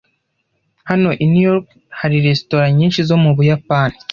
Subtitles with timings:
[0.89, 1.67] Hano i New York
[1.99, 3.97] hari resitora nyinshi zo mu Buyapani.